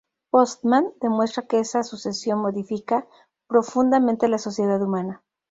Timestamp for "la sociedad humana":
4.29-5.21